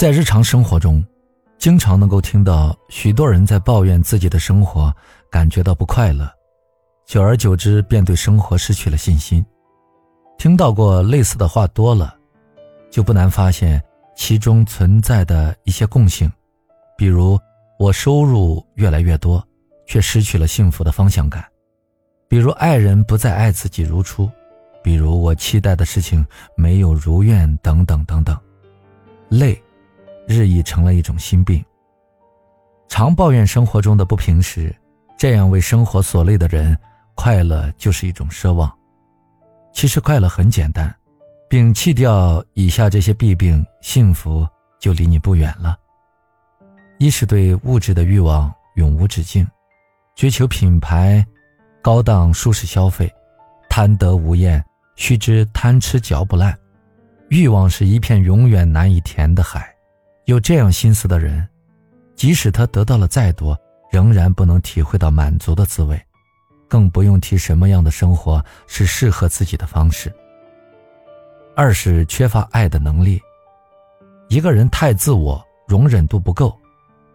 [0.00, 1.04] 在日常生活中，
[1.58, 4.90] 经常能够听到许多人在抱怨自己的生活，
[5.30, 6.26] 感觉到不快乐，
[7.04, 9.44] 久而久之便对生活失去了信心。
[10.38, 12.16] 听到过类似的话多了，
[12.90, 13.78] 就不难发现
[14.16, 16.32] 其中存在的一些共性，
[16.96, 17.38] 比如
[17.78, 19.46] 我收入越来越多，
[19.86, 21.42] 却失去了幸福的方向感；
[22.26, 24.26] 比如爱人不再爱自己如初；
[24.82, 26.26] 比如我期待的事情
[26.56, 28.34] 没有如愿，等等等等。
[29.28, 29.62] 累，
[30.30, 31.62] 日益成了一种心病。
[32.88, 34.72] 常抱怨生活中的不平时，
[35.18, 36.78] 这样为生活所累的人，
[37.16, 38.72] 快乐就是一种奢望。
[39.72, 40.94] 其实快乐很简单，
[41.48, 44.46] 摒弃掉以下这些弊病，幸福
[44.78, 45.76] 就离你不远了。
[46.98, 49.46] 一是对物质的欲望永无止境，
[50.14, 51.24] 追求品牌、
[51.82, 53.12] 高档舒适消费，
[53.68, 54.64] 贪得无厌，
[54.96, 56.56] 须知贪吃嚼不烂。
[57.28, 59.72] 欲望是一片永远难以填的海，
[60.30, 61.44] 有这样心思的人，
[62.14, 63.58] 即使他得到了再多，
[63.90, 66.00] 仍然不能体会到满足的滋味。
[66.68, 70.12] 更不用提什么样的生活是适合自己的方式。
[71.56, 73.20] 二是缺乏爱的能力，
[74.28, 76.56] 一个人太自我，容忍度不够，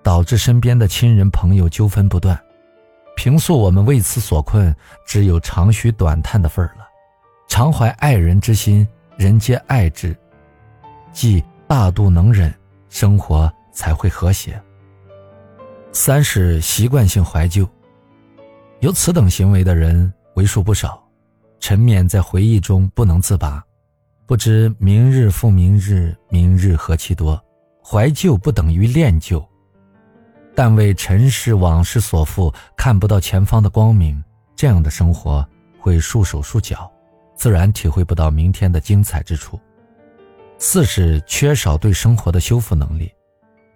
[0.03, 2.37] 导致身边的亲人朋友纠纷不断。
[3.15, 4.75] 平素我们为此所困，
[5.07, 6.85] 只有长吁短叹的份儿了。
[7.47, 8.85] 常怀爱人之心，
[9.15, 10.13] 人皆爱之，
[11.13, 12.53] 即大度能忍，
[12.89, 14.61] 生活才会和谐。
[15.91, 17.67] 三是习惯性怀旧。
[18.81, 21.01] 有此等行为的人为数不少，
[21.59, 23.63] 沉湎在回忆中不能自拔，
[24.25, 27.41] 不知明日复明日，明日何其多。
[27.83, 29.43] 怀旧不等于恋旧，
[30.55, 34.21] 但为尘世往事所缚，看不到前方的光明，
[34.55, 35.47] 这样的生活
[35.79, 36.91] 会束手束脚，
[37.35, 39.59] 自然体会不到明天的精彩之处。
[40.57, 43.11] 四是缺少对生活的修复能力。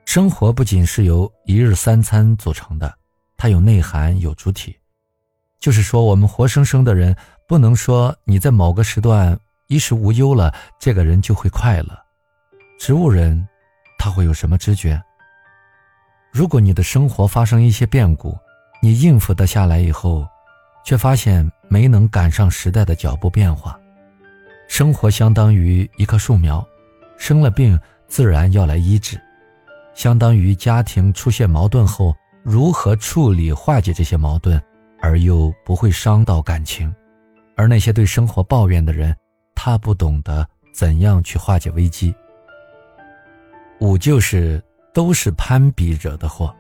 [0.06, 2.92] 生活不仅是由一日三餐组成的，
[3.38, 4.76] 它有内涵，有主体。
[5.60, 7.16] 就是说，我们活生生的人
[7.48, 9.38] 不能说你在某个时段
[9.68, 11.90] 衣食无忧了，这个人就会快乐。
[12.80, 13.48] 植物人，
[13.98, 15.00] 他会有什么知觉？
[16.32, 18.38] 如果你的生活发生一些变故，
[18.82, 20.26] 你应付得下来以后，
[20.86, 23.78] 却发现没能赶上时代的脚步变化。
[24.68, 26.66] 生活相当于一棵树苗，
[27.20, 29.22] 生了病自然要来医治，
[29.94, 34.60] 相当于家庭出现矛盾后如何处理化解这些矛盾。
[35.02, 36.94] 而又不会伤到感情，
[37.56, 39.16] 而那些对生活抱怨的人，
[39.56, 42.14] 他不懂得怎样去化解危机。
[43.80, 44.62] 五就是
[44.94, 46.54] 都是攀比惹的祸，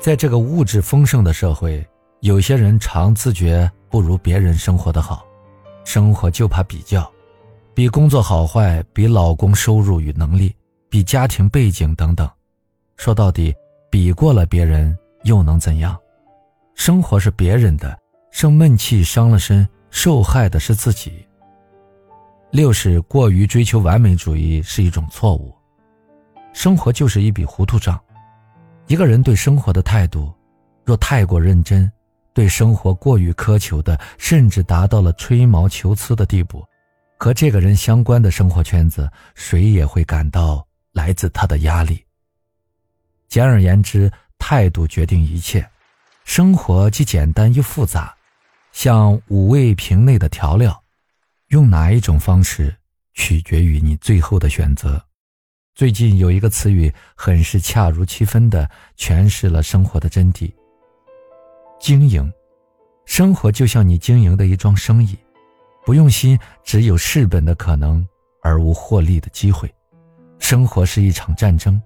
[0.00, 1.86] 在这个物质丰盛的社会，
[2.22, 5.24] 有些人常自觉不如别人生活的好，
[5.84, 7.08] 生活就怕比较，
[7.80, 10.54] 比工作好坏，比老公收入与能力，
[10.90, 12.28] 比家庭背景等等。
[12.98, 13.54] 说到底，
[13.90, 15.98] 比过了别人又能怎样？
[16.74, 17.98] 生活是别人的，
[18.32, 21.26] 生闷气伤了身，受害的是自己。
[22.50, 25.50] 六是过于追求完美主义是一种错误。
[26.52, 27.98] 生活就是一笔糊涂账，
[28.88, 30.30] 一个人对生活的态度，
[30.84, 31.90] 若太过认真，
[32.34, 36.62] 对生活过于苛求的，甚至达到了吹毛求疵的地步，
[37.22, 42.02] 和这个人相关的生活圈子，谁也会感到来自他的压力。
[43.28, 45.68] 简而言之，态度决定一切。
[46.24, 48.16] 生活既简单又复杂，
[48.72, 50.82] 像五味瓶内的调料，
[51.48, 52.74] 用哪一种方式，
[53.12, 55.04] 取决于你最后的选择。
[55.74, 58.66] 最近有一个词语，很是恰如其分地
[58.96, 60.50] 诠释了生活的真谛：
[61.78, 62.32] 经营。
[63.04, 65.18] 生活就像你经营的一桩生意，
[65.90, 68.06] 不用心，只有蚀本的可能，
[68.44, 69.68] 而无获利的机会。
[70.38, 71.82] 生活是一场战争，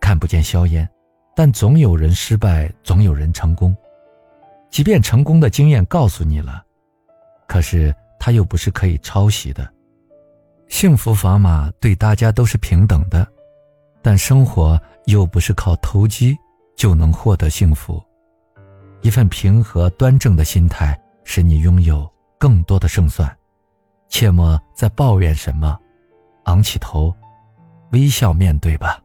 [0.00, 0.88] 看不见硝烟。
[1.34, 3.76] 但总有人失败，总有人成功。
[4.70, 6.62] 即便成功的经验告诉你了，
[7.48, 9.68] 可是它又不是可以抄袭的。
[10.68, 13.26] 幸福砝码对大家都是平等的，
[14.00, 16.38] 但生活又不是靠投机
[16.76, 18.00] 就能获得幸福。
[19.02, 22.08] 一份平和端正的心态，使你拥有
[22.38, 23.28] 更多的胜算。
[24.10, 25.78] 切莫再抱怨什么
[26.44, 27.14] 昂起头
[27.92, 29.00] 微笑面对吧。